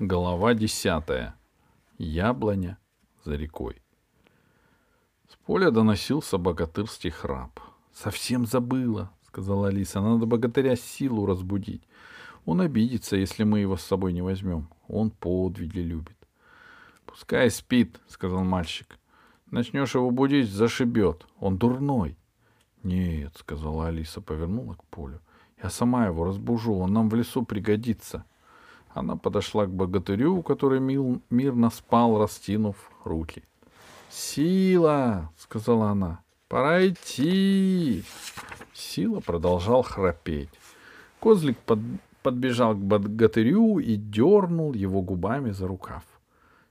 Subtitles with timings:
[0.00, 1.36] Глава десятая.
[1.98, 2.78] Яблоня
[3.22, 3.80] за рекой.
[5.28, 7.60] С поля доносился богатырский храп.
[7.92, 10.00] «Совсем забыла»,— сказала Алиса.
[10.00, 11.86] «Надо богатыря силу разбудить.
[12.44, 14.68] Он обидится, если мы его с собой не возьмем.
[14.88, 16.16] Он подвиги любит».
[17.06, 18.98] «Пускай спит»,— сказал мальчик.
[19.52, 21.24] «Начнешь его будить, зашибет.
[21.38, 22.18] Он дурной».
[22.82, 25.20] «Нет»,— сказала Алиса, повернула к полю.
[25.62, 28.24] «Я сама его разбужу, он нам в лесу пригодится».
[28.94, 33.42] Она подошла к богатырю, который мил, мирно спал, растянув руки.
[34.08, 36.22] «Сила!»— сказала она.
[36.48, 38.04] «Пора идти!»
[38.72, 40.50] Сила продолжал храпеть.
[41.18, 41.80] Козлик под,
[42.22, 46.04] подбежал к богатырю и дернул его губами за рукав.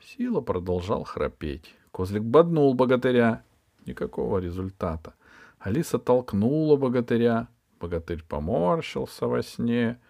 [0.00, 1.74] Сила продолжал храпеть.
[1.92, 3.42] Козлик боднул богатыря.
[3.84, 5.12] Никакого результата.
[5.58, 7.48] Алиса толкнула богатыря.
[7.78, 9.98] Богатырь поморщился во сне—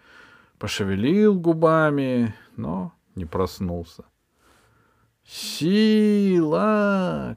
[0.59, 4.05] пошевелил губами, но не проснулся.
[5.25, 6.55] «Сила!»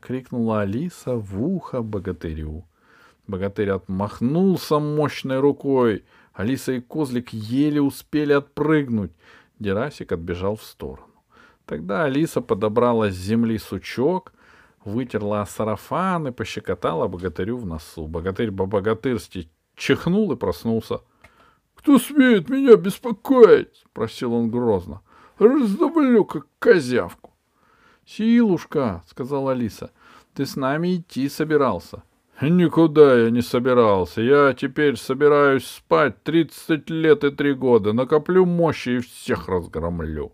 [0.02, 2.64] —крикнула Алиса в ухо богатырю.
[3.26, 6.04] Богатырь отмахнулся мощной рукой.
[6.32, 9.12] Алиса и козлик еле успели отпрыгнуть.
[9.58, 11.08] Дерасик отбежал в сторону.
[11.66, 14.32] Тогда Алиса подобрала с земли сучок,
[14.84, 18.06] вытерла сарафан и пощекотала богатырю в носу.
[18.06, 21.00] Богатырь по-богатырски чихнул и проснулся.
[21.80, 25.00] «Кто смеет меня беспокоить?»— спросил он грозно.
[25.38, 27.32] «Раздавлю, как козявку».
[28.04, 29.90] «Силушка»,— сказала Алиса,—
[30.34, 32.02] «ты с нами идти собирался».
[32.42, 34.20] «Никуда я не собирался.
[34.20, 40.32] Я теперь собираюсь спать тридцать лет и три года, накоплю мощи и всех разгромлю».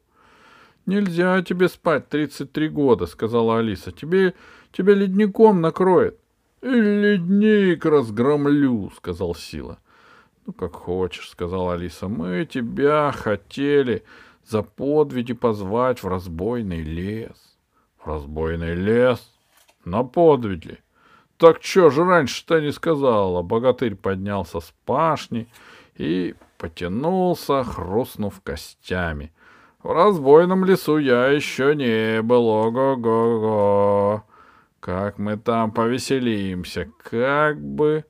[0.84, 3.92] «Нельзя тебе спать тридцать три года»,— сказала Алиса.
[3.92, 4.34] «Тебе,
[4.72, 6.18] тебя ледником накроет».
[6.60, 9.78] «Ледник разгромлю»,— сказал Сила.
[10.46, 12.06] Ну, как хочешь, сказала Алиса.
[12.06, 14.04] Мы тебя хотели
[14.44, 17.58] за подвиги позвать в разбойный лес.
[17.98, 19.28] В разбойный лес?
[19.84, 20.78] На подвиги?
[21.36, 23.42] Так что же раньше-то не сказала?
[23.42, 25.48] Богатырь поднялся с пашни
[25.96, 29.32] и потянулся, хрустнув костями.
[29.82, 34.22] В разбойном лесу я еще не был, ого-го-го.
[34.78, 38.04] Как мы там повеселимся, как бы...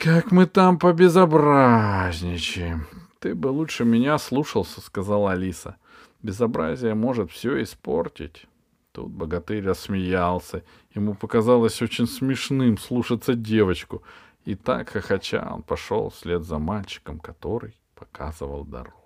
[0.00, 2.86] Как мы там побезобразничаем.
[3.18, 5.76] Ты бы лучше меня слушался, сказала Алиса.
[6.22, 8.46] Безобразие может все испортить.
[8.92, 10.62] Тут богатырь рассмеялся.
[10.94, 14.04] Ему показалось очень смешным слушаться девочку.
[14.44, 19.02] И так, хохоча, он пошел вслед за мальчиком, который показывал дорогу.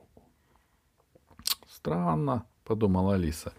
[1.69, 3.55] Странно, подумала Алиса.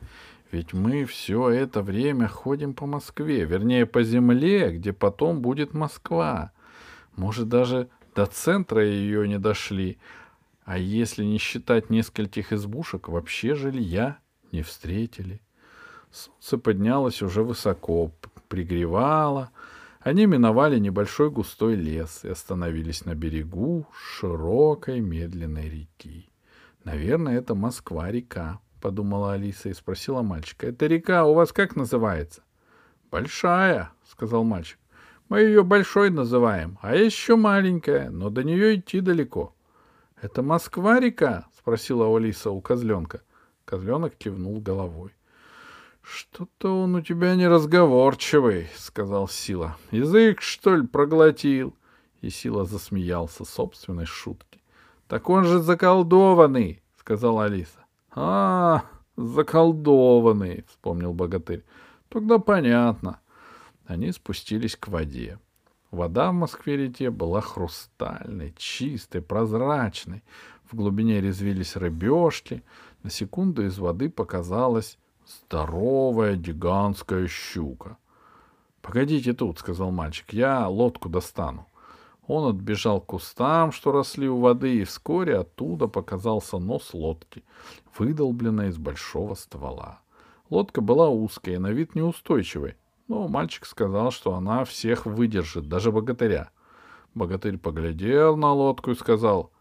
[0.52, 6.53] Ведь мы все это время ходим по Москве, вернее, по земле, где потом будет Москва.
[7.16, 9.98] Может, даже до центра ее не дошли.
[10.66, 14.18] А если не считать нескольких избушек, вообще жилья
[14.52, 15.42] не встретили.
[16.12, 18.12] Солнце поднялось уже высоко,
[18.48, 19.52] пригревало.
[20.00, 26.30] Они миновали небольшой густой лес и остановились на берегу широкой медленной реки.
[26.84, 30.68] «Наверное, это Москва-река»,— подумала Алиса и спросила мальчика.
[30.68, 32.44] «Эта река у вас как называется?»
[33.10, 34.78] «Большая»,— сказал мальчик.
[35.34, 39.56] Мы ее большой называем, а еще маленькая, но до нее идти далеко.—
[40.22, 43.24] Это Москва-река?— спросила Алиса у козленка.
[43.66, 45.10] Козленок кивнул головой.—
[46.04, 51.76] Что-то он у тебя неразговорчивый,— сказал Сила.— Язык, что ли, проглотил?
[52.22, 54.62] И Сила засмеялся собственной шутки.—
[55.08, 57.84] Так он же заколдованный,— сказала Алиса.—
[58.16, 58.84] А,
[59.18, 61.66] заколдованный,— вспомнил богатырь.—
[62.10, 63.20] Тогда понятно.
[63.86, 65.40] Они спустились к воде.
[65.92, 70.24] Вода в Москве-реке была хрустальной, чистой, прозрачной.
[70.64, 72.64] В глубине резвились рыбешки.
[73.04, 77.98] На секунду из воды показалась здоровая гигантская щука.
[78.82, 81.68] «Погодите тут»,— сказал мальчик,— «я лодку достану».
[82.26, 87.44] Он отбежал к кустам, что росли у воды, и вскоре оттуда показался нос лодки,
[87.98, 90.00] выдолбленный из большого ствола.
[90.50, 92.76] Лодка была узкая на вид неустойчивой.
[93.14, 96.50] Но мальчик сказал, что она всех выдержит, даже богатыря.
[97.14, 99.52] Богатырь поглядел на лодку и сказал,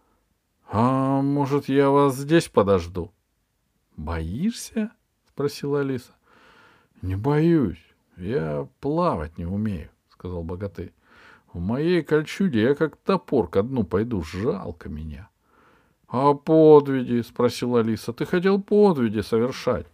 [0.71, 3.13] «А может, я вас здесь подожду?»
[3.95, 4.91] «Боишься?»—
[5.29, 6.13] спросила Алиса.
[7.03, 7.85] «Не боюсь.
[8.17, 10.95] Я плавать не умею»,— сказал богатырь.
[11.53, 14.23] «В моей кольчуге я как топор ко дну пойду.
[14.23, 15.29] Жалко меня».
[16.09, 18.15] «А подвиги?»— спросила Алиса.
[18.15, 19.87] «Ты хотел подвиги совершать.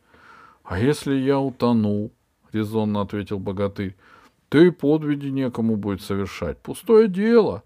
[0.63, 2.13] А если я утону?»—
[2.53, 3.97] резонно ответил богатырь.—
[4.49, 6.59] Ты подвиги некому будет совершать.
[6.59, 7.63] Пустое дело.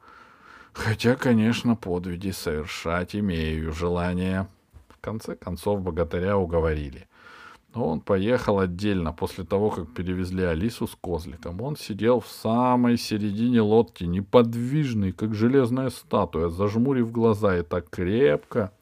[0.72, 4.48] Хотя, конечно, подвиги совершать имею желание.
[5.00, 7.06] конце концов богатыря уговорили.
[7.74, 11.60] Но он поехал отдельно после того, как перевезли Алису с козликом.
[11.62, 18.72] Он сидел в самой середине лодки, неподвижный, как железная статуя, зажмурив глаза и так крепко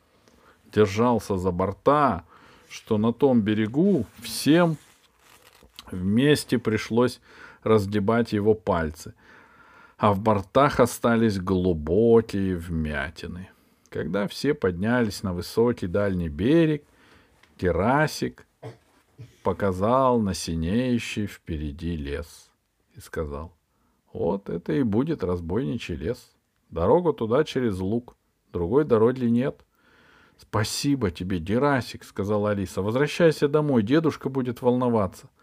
[0.73, 2.25] держался за борта,
[2.69, 4.77] что на том берегу всем
[5.93, 7.21] вместе пришлось
[7.63, 9.15] раздебать его пальцы,
[9.99, 13.51] а в бортах остались глубокие вмятины.
[13.91, 16.85] Когда все поднялись на высокий дальний берег,
[17.59, 18.47] Терасик
[19.43, 22.51] показал на синеющий впереди лес
[22.95, 23.53] и сказал,
[24.13, 26.33] вот это и будет разбойничий лес.
[26.71, 28.17] Дорога туда через луг,
[28.53, 29.65] другой дороги нет.—
[30.41, 35.29] Спасибо тебе, Дерасик,— сказала Алиса.— Возвращайся домой, дедушка будет волноваться.—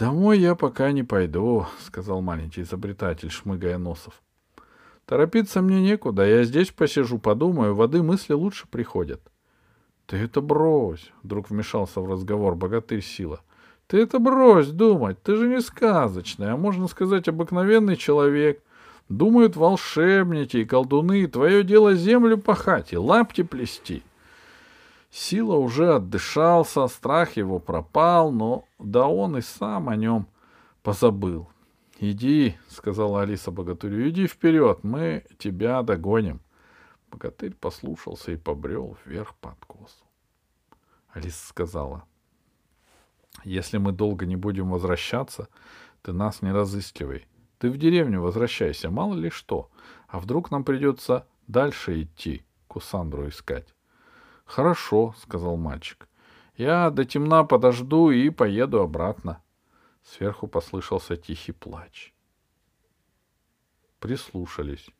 [0.00, 4.22] Домой я пока не пойду,— сказал маленький изобретатель, шмыгая носов.—
[5.04, 9.20] Торопиться мне некуда, я здесь посижу, подумаю, воды мысли лучше приходят.—
[10.06, 13.40] Ты это брось,— вдруг вмешался в разговор богатырь Сила.—
[13.88, 18.62] Ты это брось думать, ты же не сказочный, а можно сказать обыкновенный человек—
[19.10, 24.04] Думают волшебники и колдуны, твое дело землю пахать и лапти плести.
[25.10, 30.28] Сила уже отдышался, страх его пропал, но да он и сам о нем
[30.82, 31.48] позабыл.—
[32.00, 36.40] Иди,— сказала Алиса богатырю,— иди вперед, мы тебя догоним.
[37.10, 40.04] Богатырь послушался и побрел вверх по откосу.
[41.10, 42.04] Алиса сказала,—
[43.44, 45.48] Если мы долго не будем возвращаться,
[46.02, 47.26] ты нас не разыскивай.
[47.58, 49.70] Ты в деревню возвращайся, мало ли что.
[50.08, 53.74] А вдруг нам придется дальше идти, Кусандру искать?—
[54.50, 56.08] Хорошо,— сказал мальчик.—
[56.56, 59.40] Я до темна подожду и поеду обратно.
[60.02, 62.12] Сверху послышался тихий плач.
[64.00, 64.90] Прислушались.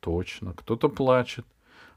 [0.00, 1.44] Точно, кто-то плачет.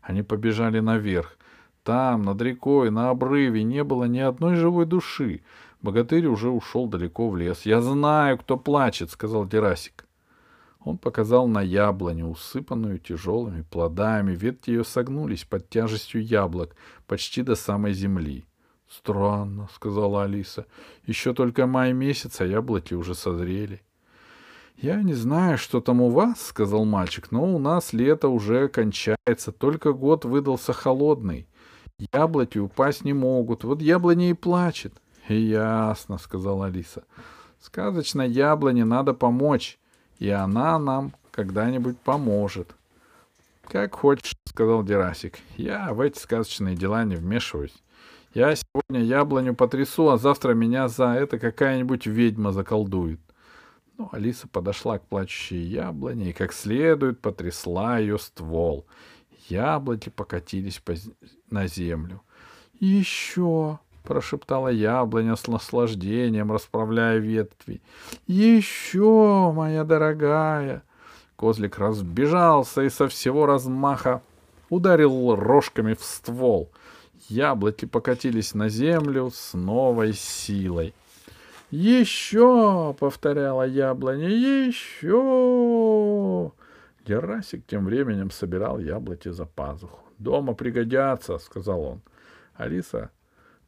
[0.02, 1.38] Они побежали наверх.
[1.84, 5.44] Там, над рекой, на обрыве не было ни одной живой души.
[5.82, 7.66] Богатырь уже ушел далеко в лес.
[7.66, 10.06] «Я знаю, кто плачет»,— сказал Дерасик.
[10.84, 14.36] Он показал на яблоню, усыпанную тяжелыми плодами.
[14.36, 16.76] Ветки ее согнулись под тяжестью яблок
[17.08, 18.46] почти до самой земли.
[18.90, 20.66] «Странно»,— сказала Алиса.
[21.06, 23.82] «Еще только май месяц, а яблоки уже созрели».
[24.76, 29.52] «Я не знаю, что там у вас»,— сказал мальчик,— «но у нас лето уже кончается,
[29.52, 31.48] только год выдался холодный.
[32.12, 34.94] Яблоки упасть не могут, вот яблоня и плачет».
[35.28, 37.04] Ясно, сказала Алиса.
[37.60, 39.80] Сказочной яблоне надо помочь,
[40.22, 42.76] и она нам когда-нибудь поможет.
[43.64, 45.40] Как хочешь, сказал Дерасик.
[45.58, 47.74] Я в эти сказочные дела не вмешиваюсь.
[48.36, 53.20] Я сегодня яблоню потрясу, а завтра меня за это какая-нибудь ведьма заколдует.
[53.98, 58.86] Ну, Алиса подошла к плачущей яблоне и как следует потрясла ее ствол.
[59.50, 60.94] Яблоки покатились по...
[61.50, 62.22] на землю.—
[62.80, 67.82] Еще,— прошептала яблоня с наслаждением, расправляя ветви.
[68.28, 70.84] «Еще, моя дорогая!»
[71.36, 74.22] Козлик разбежался и со всего размаха
[74.70, 76.70] ударил рожками в ствол.
[77.30, 80.94] Яблоки покатились на землю с новой силой.
[81.72, 84.28] «Еще!»— повторяла яблоня.
[84.28, 85.12] «Еще!»
[87.08, 90.00] Герасик тем временем собирал яблоки за пазуху.
[90.20, 92.02] «Дома пригодятся»,— сказал он.
[92.56, 93.10] Алиса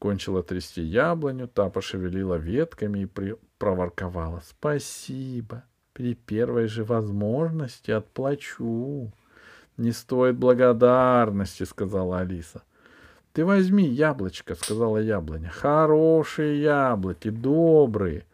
[0.03, 3.35] кончила трясти яблоню, та пошевелила ветками и при...
[3.57, 5.63] проворковала.— Спасибо.
[5.93, 9.13] При первой же возможности отплачу.—
[9.77, 12.63] Не стоит благодарности,— сказала Алиса.—
[13.33, 18.25] Ты возьми яблочко,— сказала яблоня.— Хорошие яблоки, добрые.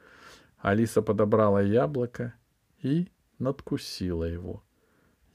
[0.57, 2.33] Алиса подобрала яблоко
[2.81, 3.07] и
[3.37, 4.63] надкусила его.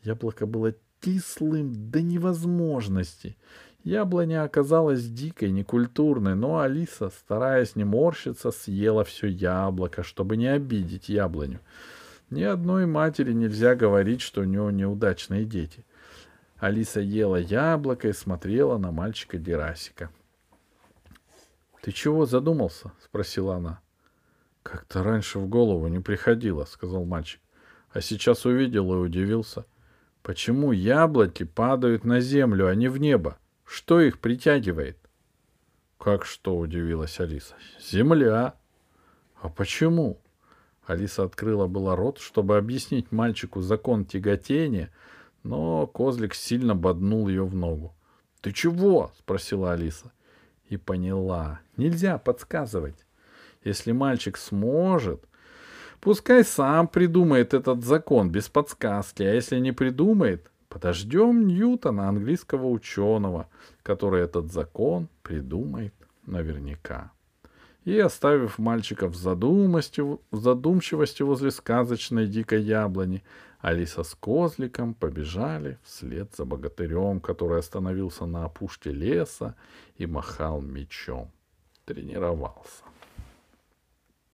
[0.03, 3.37] Яблоко было кислым до невозможности.
[3.85, 11.11] Яблоня оказалась дикой, некультурной, но Алиса, стараясь не морщиться, съела все яблоко, чтобы не обидеть
[11.11, 11.61] яблоню.
[12.31, 15.85] Ни одной матери нельзя говорить, что у нее неудачные дети.
[16.57, 20.09] Алиса ела яблоко и смотрела на мальчика Дерасика.—
[21.83, 23.81] Ты чего задумался?— спросила она.—
[24.63, 27.43] Как-то раньше в голову не приходило,— сказал мальчик.
[27.93, 29.67] А сейчас увидел и удивился.
[30.23, 34.99] Почему яблоки падают на землю, а не в небо?— что их притягивает?
[35.99, 37.55] Как что, удивилась Алиса.
[37.81, 38.55] Земля.
[39.41, 40.21] А почему?
[40.87, 44.91] Алиса открыла было рот, чтобы объяснить мальчику закон тяготения,
[45.43, 47.95] но козлик сильно боднул ее в ногу.
[48.41, 50.13] «Ты чего?»— спросила Алиса.
[50.69, 51.61] И поняла.
[51.77, 53.07] Нельзя подсказывать.
[53.65, 55.25] Если мальчик сможет,
[56.01, 63.49] пускай сам придумает этот закон без подсказки, а если не придумает, Подождем Ньютона, английского ученого,
[63.85, 65.95] который этот закон придумает
[66.27, 67.13] наверняка.
[67.85, 73.23] И, оставив мальчика в задумчивости, в задумчивости возле сказочной дикой яблони,
[73.61, 79.55] Алиса с козликом побежали вслед за богатырем, который остановился на опушке леса
[79.97, 81.31] и махал мечом.
[81.85, 82.83] Тренировался.